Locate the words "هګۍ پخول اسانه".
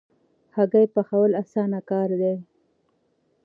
0.55-1.79